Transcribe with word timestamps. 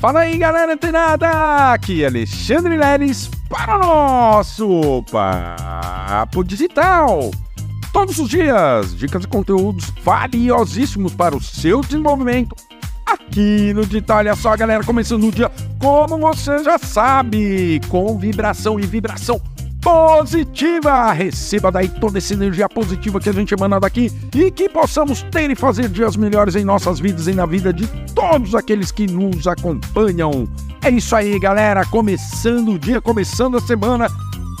Fala 0.00 0.20
aí, 0.20 0.36
galera 0.36 0.74
antenada! 0.74 1.72
Aqui 1.72 2.04
é 2.04 2.06
Alexandre 2.06 2.76
Leles 2.76 3.30
para 3.48 3.76
o 3.76 3.78
nosso 3.78 5.02
Papo 5.10 6.44
Digital. 6.44 7.30
Todos 7.94 8.18
os 8.18 8.28
dias, 8.28 8.94
dicas 8.94 9.24
e 9.24 9.26
conteúdos 9.26 9.90
valiosíssimos 10.04 11.14
para 11.14 11.34
o 11.34 11.42
seu 11.42 11.80
desenvolvimento 11.80 12.54
aqui 13.06 13.72
no 13.72 13.86
Digital. 13.86 14.18
Olha 14.18 14.36
só, 14.36 14.54
galera, 14.54 14.84
começando 14.84 15.28
o 15.28 15.32
dia, 15.32 15.50
como 15.78 16.18
você 16.18 16.62
já 16.62 16.76
sabe, 16.76 17.80
com 17.88 18.18
vibração 18.18 18.78
e 18.78 18.86
vibração 18.86 19.40
positiva. 19.86 21.12
Receba 21.12 21.70
daí 21.70 21.88
toda 21.88 22.18
essa 22.18 22.34
energia 22.34 22.68
positiva 22.68 23.20
que 23.20 23.28
a 23.28 23.32
gente 23.32 23.54
emana 23.54 23.78
daqui 23.78 24.10
e 24.34 24.50
que 24.50 24.68
possamos 24.68 25.22
ter 25.22 25.48
e 25.48 25.54
fazer 25.54 25.88
dias 25.88 26.16
melhores 26.16 26.56
em 26.56 26.64
nossas 26.64 26.98
vidas 26.98 27.28
e 27.28 27.32
na 27.32 27.46
vida 27.46 27.72
de 27.72 27.86
todos 28.12 28.56
aqueles 28.56 28.90
que 28.90 29.06
nos 29.06 29.46
acompanham. 29.46 30.48
É 30.82 30.90
isso 30.90 31.14
aí, 31.14 31.38
galera. 31.38 31.86
Começando 31.86 32.72
o 32.72 32.78
dia, 32.80 33.00
começando 33.00 33.58
a 33.58 33.60
semana 33.60 34.08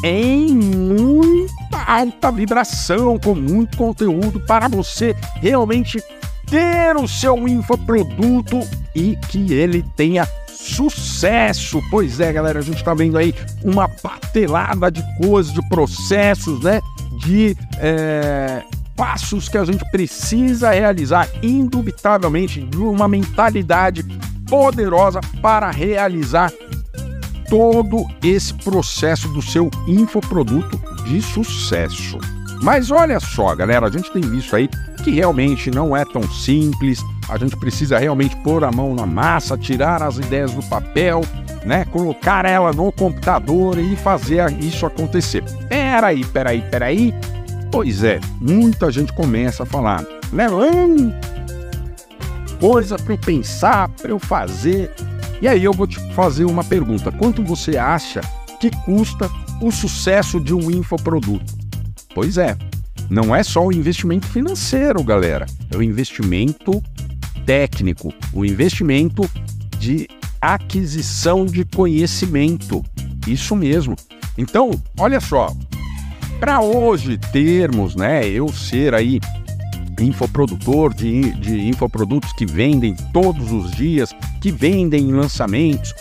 em 0.04 0.54
muita 0.54 1.82
alta 1.84 2.30
vibração, 2.30 3.18
com 3.18 3.34
muito 3.34 3.76
conteúdo 3.76 4.38
para 4.38 4.68
você 4.68 5.12
realmente 5.40 6.00
ter 6.46 6.94
o 6.94 7.08
seu 7.08 7.48
infoproduto 7.48 8.60
e 8.94 9.16
que 9.28 9.52
ele 9.52 9.84
tenha 9.96 10.24
sucesso. 10.74 11.80
Pois 11.90 12.20
é, 12.20 12.32
galera, 12.32 12.58
a 12.58 12.62
gente 12.62 12.78
está 12.78 12.94
vendo 12.94 13.16
aí 13.16 13.34
uma 13.62 13.88
patelada 13.88 14.90
de 14.90 15.02
coisas, 15.18 15.52
de 15.52 15.66
processos, 15.68 16.62
né? 16.62 16.80
De 17.24 17.56
é, 17.78 18.62
passos 18.96 19.48
que 19.48 19.58
a 19.58 19.64
gente 19.64 19.84
precisa 19.90 20.70
realizar, 20.70 21.28
indubitavelmente, 21.42 22.62
de 22.62 22.78
uma 22.78 23.06
mentalidade 23.06 24.02
poderosa 24.48 25.20
para 25.40 25.70
realizar 25.70 26.52
todo 27.48 28.06
esse 28.22 28.52
processo 28.54 29.28
do 29.28 29.42
seu 29.42 29.70
infoproduto 29.86 30.80
de 31.04 31.22
sucesso. 31.22 32.18
Mas 32.62 32.90
olha 32.90 33.20
só, 33.20 33.54
galera, 33.54 33.86
a 33.86 33.90
gente 33.90 34.10
tem 34.10 34.22
visto 34.22 34.56
aí 34.56 34.68
que 35.04 35.10
realmente 35.10 35.70
não 35.70 35.96
é 35.96 36.04
tão 36.04 36.22
simples. 36.22 37.00
A 37.28 37.36
gente 37.36 37.56
precisa 37.56 37.98
realmente 37.98 38.36
pôr 38.36 38.64
a 38.64 38.70
mão 38.70 38.94
na 38.94 39.04
massa, 39.04 39.58
tirar 39.58 40.02
as 40.02 40.16
ideias 40.16 40.52
do 40.52 40.62
papel, 40.62 41.22
né? 41.64 41.84
Colocar 41.86 42.44
ela 42.44 42.72
no 42.72 42.92
computador 42.92 43.78
e 43.78 43.96
fazer 43.96 44.50
isso 44.60 44.86
acontecer. 44.86 45.42
Peraí, 45.68 46.24
peraí, 46.24 46.62
peraí. 46.70 47.14
Pois 47.70 48.04
é, 48.04 48.20
muita 48.40 48.90
gente 48.90 49.12
começa 49.12 49.64
a 49.64 49.66
falar, 49.66 50.04
né? 50.32 50.46
Coisa 52.60 52.96
para 52.96 53.12
eu 53.12 53.18
pensar, 53.18 53.88
para 53.88 54.10
eu 54.10 54.18
fazer. 54.18 54.92
E 55.42 55.48
aí 55.48 55.62
eu 55.62 55.72
vou 55.72 55.86
te 55.86 55.98
fazer 56.14 56.44
uma 56.44 56.62
pergunta: 56.62 57.10
quanto 57.10 57.42
você 57.42 57.76
acha 57.76 58.20
que 58.60 58.70
custa 58.84 59.28
o 59.60 59.70
sucesso 59.72 60.40
de 60.40 60.54
um 60.54 60.70
infoproduto? 60.70 61.54
Pois 62.14 62.38
é, 62.38 62.56
não 63.10 63.34
é 63.34 63.42
só 63.42 63.66
o 63.66 63.72
investimento 63.72 64.26
financeiro, 64.26 65.02
galera. 65.02 65.44
É 65.70 65.76
o 65.76 65.82
investimento 65.82 66.82
técnico, 67.46 68.12
o 68.32 68.44
investimento 68.44 69.22
de 69.78 70.08
aquisição 70.40 71.46
de 71.46 71.64
conhecimento. 71.64 72.84
Isso 73.26 73.56
mesmo. 73.56 73.96
Então, 74.36 74.70
olha 74.98 75.20
só, 75.20 75.50
para 76.38 76.60
hoje 76.60 77.16
termos, 77.32 77.96
né, 77.96 78.28
eu 78.28 78.48
ser 78.48 78.92
aí 78.92 79.20
infoprodutor 79.98 80.92
de, 80.92 81.32
de 81.34 81.68
infoprodutos 81.68 82.32
que 82.34 82.44
vendem 82.44 82.94
todos 83.12 83.50
os 83.50 83.70
dias, 83.70 84.10
que 84.42 84.50
vendem 84.50 85.10
lançamentos, 85.12 85.94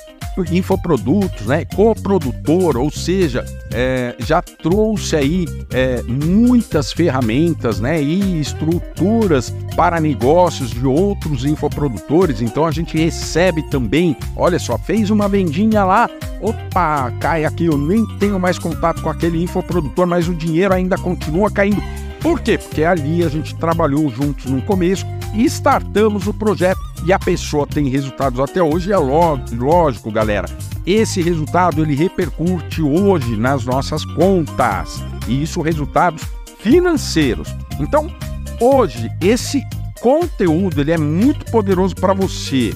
infoprodutos, 0.51 1.45
né? 1.47 1.65
Coprodutor, 1.65 2.77
ou 2.77 2.91
seja, 2.91 3.45
é, 3.73 4.15
já 4.19 4.41
trouxe 4.41 5.15
aí 5.15 5.45
é, 5.71 6.01
muitas 6.03 6.91
ferramentas, 6.91 7.79
né? 7.79 8.01
E 8.01 8.39
estruturas 8.39 9.53
para 9.75 9.99
negócios 9.99 10.71
de 10.71 10.85
outros 10.85 11.45
infoprodutores. 11.45 12.41
Então 12.41 12.65
a 12.65 12.71
gente 12.71 12.97
recebe 12.97 13.63
também, 13.69 14.15
olha 14.35 14.59
só, 14.59 14.77
fez 14.77 15.09
uma 15.09 15.27
vendinha 15.27 15.83
lá, 15.83 16.09
opa, 16.41 17.11
cai 17.19 17.45
aqui, 17.45 17.65
eu 17.65 17.77
nem 17.77 18.05
tenho 18.17 18.39
mais 18.39 18.59
contato 18.59 19.01
com 19.01 19.09
aquele 19.09 19.41
infoprodutor, 19.41 20.05
mas 20.07 20.27
o 20.27 20.33
dinheiro 20.33 20.73
ainda 20.73 20.97
continua 20.97 21.49
caindo. 21.51 21.81
Por 22.21 22.39
quê? 22.39 22.57
Porque 22.57 22.83
ali 22.83 23.23
a 23.23 23.29
gente 23.29 23.55
trabalhou 23.55 24.09
juntos 24.09 24.45
no 24.45 24.61
começo 24.61 25.05
e 25.33 25.45
startamos 25.45 26.25
o 26.25 26.33
projeto 26.33 26.94
e 27.05 27.13
a 27.13 27.19
pessoa 27.19 27.67
tem 27.67 27.87
resultados 27.87 28.39
até 28.39 28.61
hoje, 28.61 28.91
é 28.91 28.97
lógico, 28.97 30.11
galera. 30.11 30.47
Esse 30.85 31.21
resultado 31.21 31.81
ele 31.81 31.95
repercute 31.95 32.81
hoje 32.81 33.37
nas 33.37 33.63
nossas 33.63 34.03
contas 34.03 35.03
e 35.27 35.43
isso 35.43 35.61
resultados 35.61 36.23
financeiros. 36.59 37.47
Então, 37.79 38.11
hoje 38.59 39.09
esse 39.21 39.61
conteúdo 40.01 40.81
ele 40.81 40.91
é 40.91 40.97
muito 40.97 41.45
poderoso 41.51 41.95
para 41.95 42.13
você, 42.13 42.75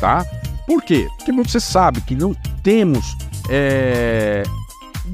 tá? 0.00 0.26
Por 0.66 0.82
quê? 0.82 1.06
Porque 1.16 1.32
você 1.32 1.60
sabe 1.60 2.00
que 2.00 2.14
não 2.14 2.34
temos, 2.62 3.16
é, 3.48 4.42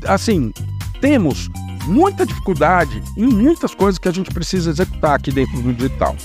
assim, 0.07 0.53
temos 1.01 1.49
muita 1.87 2.25
dificuldade 2.25 3.03
em 3.17 3.27
muitas 3.27 3.75
coisas 3.75 3.99
que 3.99 4.09
a 4.09 4.13
gente 4.13 4.31
precisa 4.31 4.71
executar 4.71 5.17
aqui 5.17 5.31
dentro 5.31 5.61
do 5.61 5.73
digital, 5.73 6.17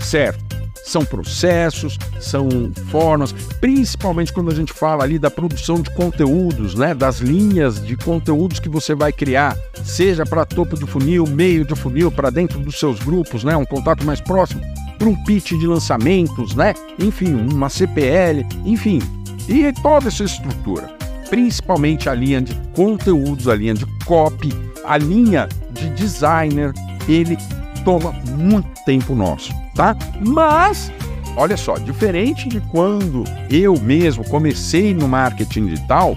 certo? 0.00 0.63
São 0.84 1.04
processos, 1.04 1.98
são 2.20 2.48
formas, 2.90 3.32
principalmente 3.60 4.32
quando 4.32 4.50
a 4.50 4.54
gente 4.54 4.72
fala 4.72 5.02
ali 5.02 5.18
da 5.18 5.30
produção 5.30 5.80
de 5.80 5.90
conteúdos, 5.94 6.74
né? 6.74 6.94
Das 6.94 7.20
linhas 7.20 7.84
de 7.84 7.96
conteúdos 7.96 8.60
que 8.60 8.68
você 8.68 8.94
vai 8.94 9.12
criar, 9.12 9.56
seja 9.82 10.24
para 10.26 10.44
topo 10.44 10.76
do 10.76 10.86
funil, 10.86 11.26
meio 11.26 11.64
do 11.64 11.74
funil, 11.74 12.12
para 12.12 12.30
dentro 12.30 12.58
dos 12.60 12.78
seus 12.78 12.98
grupos, 13.00 13.42
né? 13.44 13.56
Um 13.56 13.64
contato 13.64 14.04
mais 14.04 14.20
próximo, 14.20 14.60
para 14.98 15.08
um 15.08 15.16
pitch 15.24 15.52
de 15.52 15.66
lançamentos, 15.66 16.54
né? 16.54 16.74
Enfim, 16.98 17.34
uma 17.34 17.68
CPL, 17.68 18.46
enfim, 18.64 19.00
e 19.48 19.72
toda 19.82 20.08
essa 20.08 20.24
estrutura 20.24 20.94
principalmente 21.34 22.08
a 22.08 22.14
linha 22.14 22.40
de 22.40 22.54
conteúdos, 22.74 23.48
a 23.48 23.54
linha 23.56 23.74
de 23.74 23.86
copy, 24.04 24.52
a 24.84 24.96
linha 24.96 25.48
de 25.72 25.90
designer, 25.90 26.72
ele 27.08 27.36
toma 27.84 28.12
muito 28.36 28.68
tempo 28.84 29.14
nosso, 29.14 29.52
tá? 29.74 29.96
Mas 30.26 30.90
olha 31.36 31.56
só, 31.56 31.76
diferente 31.76 32.48
de 32.48 32.60
quando 32.60 33.24
eu 33.50 33.78
mesmo 33.80 34.24
comecei 34.24 34.94
no 34.94 35.06
marketing 35.06 35.66
digital, 35.66 36.16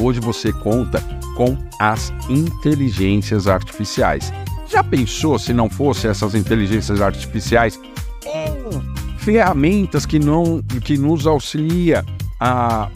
hoje 0.00 0.20
você 0.20 0.52
conta 0.52 1.02
com 1.36 1.56
as 1.78 2.12
inteligências 2.28 3.46
artificiais. 3.46 4.32
Já 4.68 4.82
pensou 4.84 5.38
se 5.38 5.52
não 5.52 5.68
fosse 5.68 6.06
essas 6.06 6.34
inteligências 6.34 7.00
artificiais 7.00 7.78
ou 8.24 8.82
ferramentas 9.18 10.06
que 10.06 10.18
não 10.18 10.62
que 10.62 10.96
nos 10.96 11.26
auxilia 11.26 12.04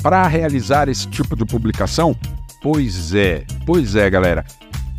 para 0.03 0.27
realizar 0.27 0.89
esse 0.89 1.07
tipo 1.09 1.37
de 1.37 1.45
publicação? 1.45 2.17
Pois 2.63 3.15
é, 3.15 3.45
pois 3.67 3.95
é, 3.95 4.09
galera 4.09 4.45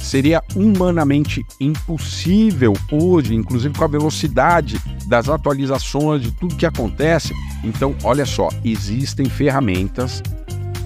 seria 0.06 0.42
humanamente 0.56 1.46
impossível 1.60 2.74
hoje, 2.92 3.34
inclusive 3.34 3.76
com 3.76 3.84
a 3.84 3.88
velocidade 3.88 4.80
das 5.08 5.28
atualizações, 5.28 6.22
de 6.22 6.32
tudo 6.32 6.56
que 6.56 6.66
acontece. 6.66 7.34
Então, 7.64 7.96
olha 8.04 8.26
só, 8.26 8.50
existem 8.64 9.26
ferramentas 9.26 10.22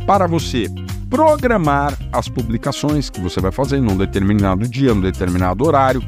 para 0.07 0.25
você 0.25 0.67
programar 1.09 1.97
as 2.11 2.29
publicações 2.29 3.09
que 3.09 3.19
você 3.19 3.41
vai 3.41 3.51
fazer 3.51 3.81
num 3.81 3.97
determinado 3.97 4.67
dia, 4.67 4.93
num 4.93 5.01
determinado 5.01 5.65
horário, 5.65 6.01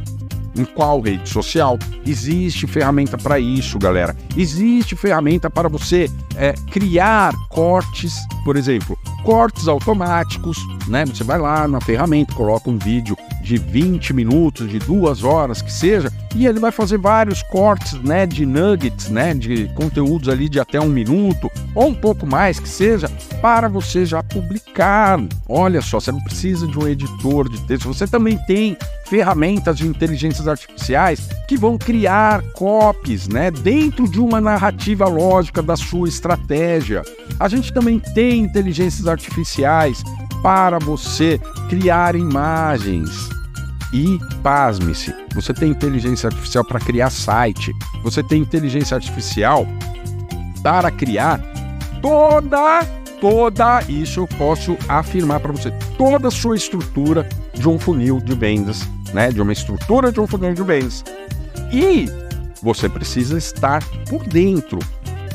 em 0.55 0.65
qual 0.65 1.01
rede 1.01 1.27
social. 1.29 1.77
Existe 2.05 2.67
ferramenta 2.67 3.17
para 3.17 3.39
isso, 3.39 3.79
galera. 3.79 4.15
Existe 4.35 4.95
ferramenta 4.95 5.49
para 5.49 5.67
você 5.67 6.09
é, 6.35 6.53
criar 6.71 7.33
cortes, 7.49 8.15
por 8.43 8.55
exemplo, 8.55 8.97
cortes 9.23 9.67
automáticos, 9.67 10.57
né? 10.87 11.05
Você 11.05 11.23
vai 11.23 11.39
lá 11.39 11.67
na 11.67 11.79
ferramenta, 11.81 12.33
coloca 12.33 12.69
um 12.69 12.77
vídeo 12.77 13.17
de 13.41 13.57
20 13.57 14.13
minutos, 14.13 14.69
de 14.69 14.79
duas 14.79 15.23
horas, 15.23 15.61
que 15.61 15.71
seja, 15.71 16.11
e 16.35 16.45
ele 16.45 16.59
vai 16.59 16.71
fazer 16.71 16.97
vários 16.97 17.43
cortes, 17.43 17.93
né, 18.01 18.25
de 18.25 18.45
nuggets, 18.45 19.09
né, 19.09 19.33
de 19.33 19.67
conteúdos 19.75 20.29
ali 20.29 20.47
de 20.47 20.59
até 20.59 20.79
um 20.79 20.89
minuto 20.89 21.51
ou 21.75 21.87
um 21.87 21.93
pouco 21.93 22.25
mais 22.25 22.59
que 22.59 22.69
seja, 22.69 23.09
para 23.41 23.67
você 23.67 24.05
já 24.05 24.23
publicar. 24.23 25.19
Olha 25.47 25.81
só, 25.81 25.99
você 25.99 26.11
não 26.11 26.23
precisa 26.23 26.67
de 26.67 26.77
um 26.77 26.87
editor 26.87 27.49
de 27.49 27.59
texto, 27.67 27.87
você 27.87 28.07
também 28.07 28.37
tem 28.45 28.77
ferramentas 29.05 29.77
de 29.77 29.87
inteligências 29.87 30.47
artificiais 30.47 31.27
que 31.47 31.57
vão 31.57 31.77
criar 31.77 32.41
copies, 32.53 33.27
né, 33.27 33.51
dentro 33.51 34.09
de 34.09 34.19
uma 34.19 34.39
narrativa 34.39 35.05
lógica 35.07 35.61
da 35.61 35.75
sua 35.75 36.07
estratégia. 36.07 37.01
A 37.39 37.49
gente 37.49 37.73
também 37.73 37.99
tem 37.99 38.41
inteligências 38.41 39.07
artificiais 39.07 40.01
para 40.41 40.79
você 40.79 41.39
criar 41.69 42.15
imagens. 42.15 43.40
E 43.93 44.19
pasme-se, 44.41 45.13
você 45.33 45.53
tem 45.53 45.69
inteligência 45.71 46.27
artificial 46.27 46.63
para 46.63 46.79
criar 46.79 47.09
site, 47.09 47.73
você 48.03 48.23
tem 48.23 48.41
inteligência 48.41 48.95
artificial 48.95 49.67
para 50.63 50.89
criar 50.89 51.39
toda, 52.01 52.85
toda, 53.19 53.81
isso 53.89 54.21
eu 54.21 54.27
posso 54.27 54.77
afirmar 54.87 55.41
para 55.41 55.51
você, 55.51 55.71
toda 55.97 56.29
a 56.29 56.31
sua 56.31 56.55
estrutura 56.55 57.27
de 57.53 57.67
um 57.67 57.77
funil 57.77 58.19
de 58.21 58.33
vendas, 58.33 58.87
né? 59.13 59.29
De 59.29 59.41
uma 59.41 59.51
estrutura 59.51 60.11
de 60.11 60.19
um 60.19 60.27
funil 60.27 60.53
de 60.53 60.63
vendas. 60.63 61.03
E 61.71 62.07
você 62.61 62.87
precisa 62.87 63.37
estar 63.37 63.83
por 64.09 64.23
dentro, 64.23 64.79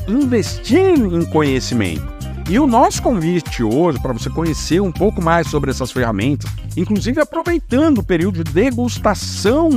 investindo 0.09 1.21
em 1.21 1.27
conhecimento. 1.27 2.16
E 2.49 2.61
o 2.61 2.67
nosso 2.67 3.03
convite 3.03 3.65
hoje 3.65 3.99
para 3.99 4.13
você 4.13 4.31
conhecer 4.31 4.81
um 4.81 4.93
pouco 4.93 5.21
mais 5.21 5.49
sobre 5.49 5.69
essas 5.69 5.91
ferramentas, 5.91 6.49
inclusive 6.77 7.21
aproveitando 7.21 7.99
o 7.99 8.05
período 8.05 8.45
de 8.45 8.53
degustação, 8.53 9.69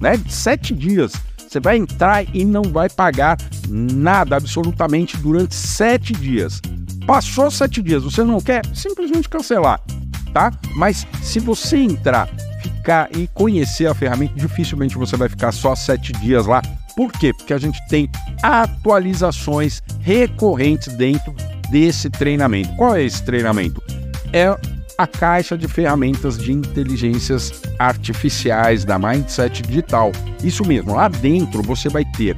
né, 0.00 0.16
de 0.16 0.32
sete 0.32 0.72
dias, 0.72 1.12
você 1.36 1.58
vai 1.58 1.76
entrar 1.76 2.24
e 2.32 2.44
não 2.44 2.62
vai 2.62 2.88
pagar 2.88 3.36
nada 3.68 4.36
absolutamente 4.36 5.16
durante 5.16 5.56
sete 5.56 6.12
dias. 6.12 6.60
Passou 7.04 7.50
sete 7.50 7.82
dias, 7.82 8.04
você 8.04 8.22
não 8.22 8.40
quer 8.40 8.62
simplesmente 8.72 9.28
cancelar, 9.28 9.80
tá? 10.32 10.52
Mas 10.76 11.04
se 11.20 11.40
você 11.40 11.78
entrar, 11.78 12.28
ficar 12.62 13.08
e 13.16 13.26
conhecer 13.34 13.86
a 13.88 13.94
ferramenta, 13.94 14.34
dificilmente 14.36 14.96
você 14.96 15.16
vai 15.16 15.28
ficar 15.28 15.50
só 15.50 15.74
sete 15.74 16.12
dias 16.12 16.46
lá. 16.46 16.62
Por 16.96 17.10
quê? 17.10 17.32
Porque 17.36 17.52
a 17.52 17.58
gente 17.58 17.78
tem 17.88 18.08
atualizações 18.40 19.82
recorrentes 20.00 20.96
dentro 20.96 21.34
desse 21.74 22.08
treinamento. 22.08 22.72
Qual 22.76 22.94
é 22.94 23.02
esse 23.02 23.20
treinamento? 23.24 23.82
É 24.32 24.56
a 24.96 25.06
caixa 25.08 25.58
de 25.58 25.66
ferramentas 25.66 26.38
de 26.38 26.52
inteligências 26.52 27.62
artificiais 27.80 28.84
da 28.84 28.96
Mindset 28.96 29.60
Digital. 29.60 30.12
Isso 30.44 30.64
mesmo, 30.64 30.94
lá 30.94 31.08
dentro 31.08 31.64
você 31.64 31.88
vai 31.88 32.04
ter 32.16 32.36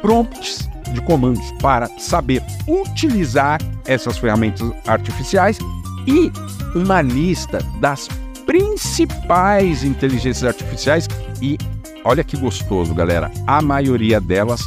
prompts 0.00 0.70
de 0.92 1.00
comandos 1.00 1.44
para 1.60 1.88
saber 1.98 2.44
utilizar 2.68 3.60
essas 3.86 4.18
ferramentas 4.18 4.70
artificiais 4.86 5.58
e 6.06 6.30
uma 6.78 7.02
lista 7.02 7.58
das 7.80 8.08
principais 8.46 9.82
inteligências 9.82 10.44
artificiais 10.44 11.08
e 11.42 11.58
olha 12.04 12.22
que 12.22 12.36
gostoso, 12.36 12.94
galera, 12.94 13.32
a 13.48 13.60
maioria 13.60 14.20
delas 14.20 14.60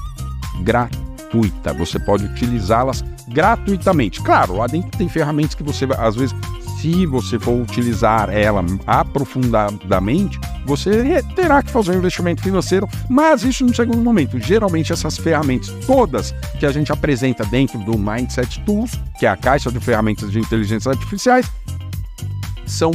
gratuita. 0.62 1.74
Você 1.76 1.98
pode 2.00 2.26
utilizá-las 2.26 3.02
gratuitamente. 3.28 4.22
Claro, 4.22 4.58
lá 4.58 4.68
dentro 4.68 4.98
tem 4.98 5.08
ferramentas 5.08 5.56
que 5.56 5.64
você, 5.64 5.88
às 5.98 6.16
vezes, 6.16 6.36
se 6.80 7.06
você 7.06 7.40
for 7.40 7.54
utilizar 7.54 8.30
ela 8.30 8.64
aprofundadamente, 8.86 10.40
você 10.66 11.24
terá 11.36 11.64
que 11.64 11.72
fazer 11.72 11.92
um 11.92 12.00
investimento 12.00 12.42
financeiro, 12.42 12.88
mas 13.10 13.44
isso 13.44 13.66
no 13.66 13.74
segundo 13.74 14.02
momento. 14.02 14.40
Geralmente 14.40 14.92
essas 14.92 15.18
ferramentas 15.18 15.70
todas 15.86 16.34
que 16.60 16.66
a 16.66 16.72
gente 16.72 16.92
apresenta 16.92 17.46
dentro 17.46 17.80
do 17.80 17.98
Mindset 17.98 18.60
Tools, 18.66 19.00
que 19.18 19.26
é 19.26 19.30
a 19.30 19.38
caixa 19.38 19.72
de 19.72 19.80
ferramentas 19.80 20.32
de 20.32 20.40
inteligência 20.40 20.92
artificiais, 20.92 21.50
são 22.66 22.92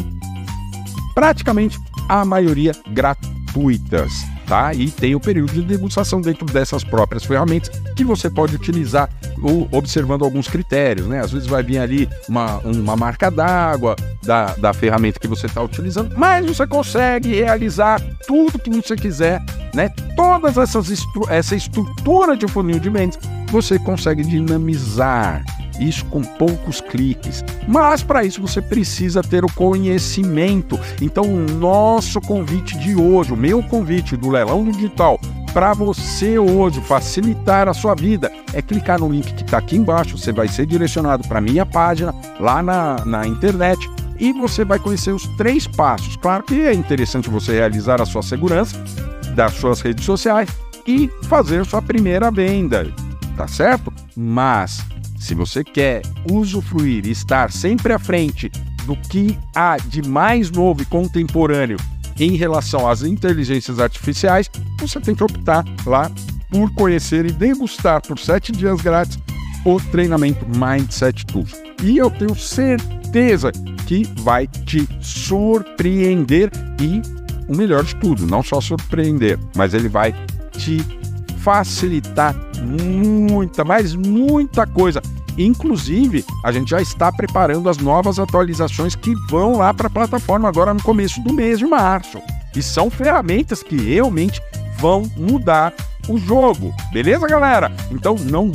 praticamente 1.14 1.78
a 2.08 2.24
maioria 2.24 2.72
gratuitas 2.90 4.12
tá? 4.48 4.72
E 4.72 4.90
tem 4.90 5.14
o 5.14 5.20
período 5.20 5.52
de 5.52 5.62
degustação 5.62 6.20
dentro 6.20 6.46
dessas 6.46 6.82
próprias 6.82 7.24
ferramentas 7.24 7.70
que 7.94 8.02
você 8.02 8.30
pode 8.30 8.56
utilizar 8.56 9.08
observando 9.70 10.24
alguns 10.24 10.48
critérios, 10.48 11.06
né? 11.06 11.20
Às 11.20 11.30
vezes 11.30 11.46
vai 11.46 11.62
vir 11.62 11.78
ali 11.78 12.08
uma, 12.28 12.58
uma 12.58 12.96
marca 12.96 13.30
d'água 13.30 13.94
da, 14.22 14.54
da 14.54 14.72
ferramenta 14.72 15.20
que 15.20 15.28
você 15.28 15.46
está 15.46 15.62
utilizando, 15.62 16.16
mas 16.16 16.46
você 16.46 16.66
consegue 16.66 17.34
realizar 17.34 18.00
tudo 18.26 18.58
que 18.58 18.70
você 18.70 18.96
quiser, 18.96 19.40
né? 19.74 19.90
Todas 20.16 20.56
essas 20.56 20.88
estru 20.88 21.24
essa 21.28 21.54
estrutura 21.54 22.36
de 22.36 22.48
funil 22.48 22.80
de 22.80 22.88
vendas 22.88 23.18
você 23.50 23.78
consegue 23.78 24.22
dinamizar 24.22 25.42
isso 25.78 26.04
com 26.06 26.22
poucos 26.22 26.80
cliques. 26.80 27.44
Mas 27.66 28.02
para 28.02 28.24
isso 28.24 28.40
você 28.40 28.60
precisa 28.60 29.22
ter 29.22 29.44
o 29.44 29.52
conhecimento. 29.52 30.78
Então, 31.00 31.24
o 31.24 31.50
nosso 31.52 32.20
convite 32.20 32.78
de 32.78 32.94
hoje, 32.94 33.32
o 33.32 33.36
meu 33.36 33.62
convite 33.62 34.16
do 34.16 34.30
Leilão 34.30 34.64
Digital, 34.64 35.20
para 35.52 35.72
você 35.72 36.38
hoje 36.38 36.80
facilitar 36.82 37.68
a 37.68 37.74
sua 37.74 37.94
vida 37.94 38.30
é 38.52 38.60
clicar 38.60 39.00
no 39.00 39.08
link 39.08 39.32
que 39.34 39.42
está 39.42 39.58
aqui 39.58 39.76
embaixo. 39.76 40.16
Você 40.16 40.32
vai 40.32 40.48
ser 40.48 40.66
direcionado 40.66 41.26
para 41.26 41.40
minha 41.40 41.64
página 41.64 42.14
lá 42.38 42.62
na, 42.62 43.04
na 43.04 43.26
internet 43.26 43.88
e 44.18 44.32
você 44.32 44.64
vai 44.64 44.78
conhecer 44.78 45.12
os 45.12 45.26
três 45.36 45.66
passos. 45.66 46.16
Claro 46.16 46.42
que 46.42 46.60
é 46.60 46.74
interessante 46.74 47.30
você 47.30 47.52
realizar 47.52 48.00
a 48.00 48.06
sua 48.06 48.22
segurança 48.22 48.76
das 49.34 49.54
suas 49.54 49.80
redes 49.80 50.04
sociais 50.04 50.48
e 50.86 51.10
fazer 51.24 51.64
sua 51.64 51.80
primeira 51.80 52.30
venda, 52.30 52.90
tá 53.36 53.46
certo? 53.46 53.92
Mas 54.16 54.84
se 55.18 55.34
você 55.34 55.62
quer 55.64 56.02
usufruir 56.30 57.06
e 57.06 57.10
estar 57.10 57.50
sempre 57.50 57.92
à 57.92 57.98
frente 57.98 58.50
do 58.84 58.96
que 58.96 59.38
há 59.54 59.76
de 59.76 60.02
mais 60.02 60.50
novo 60.50 60.82
e 60.82 60.86
contemporâneo 60.86 61.78
em 62.18 62.36
relação 62.36 62.88
às 62.88 63.02
inteligências 63.02 63.78
artificiais, 63.78 64.50
você 64.78 65.00
tem 65.00 65.14
que 65.14 65.22
optar 65.22 65.64
lá 65.86 66.10
por 66.50 66.72
conhecer 66.72 67.26
e 67.26 67.32
degustar 67.32 68.00
por 68.02 68.18
sete 68.18 68.50
dias 68.52 68.80
grátis 68.80 69.18
o 69.64 69.80
treinamento 69.90 70.46
Mindset 70.56 71.26
Tools. 71.26 71.52
E 71.82 71.98
eu 71.98 72.10
tenho 72.10 72.34
certeza 72.34 73.52
que 73.86 74.04
vai 74.20 74.46
te 74.46 74.88
surpreender 75.00 76.50
e 76.80 77.02
o 77.48 77.56
melhor 77.56 77.84
de 77.84 77.94
tudo, 77.96 78.26
não 78.26 78.42
só 78.42 78.60
surpreender, 78.60 79.38
mas 79.56 79.74
ele 79.74 79.88
vai 79.88 80.14
te 80.52 80.78
facilitar 81.38 82.34
muita, 82.58 83.64
mas 83.64 83.94
muita 83.94 84.66
coisa. 84.66 85.00
Inclusive, 85.36 86.24
a 86.44 86.50
gente 86.50 86.70
já 86.70 86.82
está 86.82 87.12
preparando 87.12 87.68
as 87.68 87.78
novas 87.78 88.18
atualizações 88.18 88.96
que 88.96 89.14
vão 89.30 89.58
lá 89.58 89.72
para 89.72 89.86
a 89.86 89.90
plataforma 89.90 90.48
agora 90.48 90.74
no 90.74 90.82
começo 90.82 91.22
do 91.22 91.32
mês 91.32 91.60
de 91.60 91.66
março. 91.66 92.20
E 92.56 92.62
são 92.62 92.90
ferramentas 92.90 93.62
que 93.62 93.76
realmente 93.76 94.42
vão 94.78 95.02
mudar 95.16 95.72
o 96.08 96.18
jogo. 96.18 96.74
Beleza, 96.92 97.26
galera? 97.28 97.70
Então 97.90 98.16
não 98.16 98.50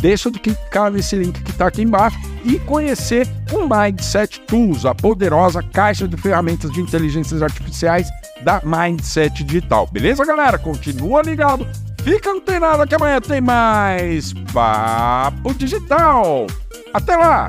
deixa 0.00 0.30
de 0.30 0.38
clicar 0.38 0.90
nesse 0.90 1.16
link 1.16 1.42
que 1.42 1.50
está 1.50 1.66
aqui 1.66 1.82
embaixo 1.82 2.18
e 2.44 2.58
conhecer 2.60 3.26
o 3.52 3.66
Mindset 3.68 4.40
Tools, 4.42 4.86
a 4.86 4.94
poderosa 4.94 5.62
caixa 5.62 6.06
de 6.06 6.16
ferramentas 6.16 6.70
de 6.70 6.80
inteligências 6.80 7.42
artificiais 7.42 8.08
da 8.42 8.62
Mindset 8.64 9.44
Digital. 9.44 9.86
Beleza, 9.90 10.24
galera? 10.24 10.58
Continua 10.58 11.22
ligado 11.22 11.66
Fica 12.02 12.30
antenado 12.30 12.86
que 12.86 12.94
amanhã 12.94 13.20
tem 13.20 13.40
mais 13.40 14.32
Papo 14.52 15.52
Digital. 15.54 16.46
Até 16.94 17.16
lá! 17.16 17.46